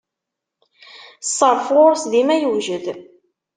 [1.29, 2.85] Ṣṣeṛf ɣuṛ-s dima yewjed.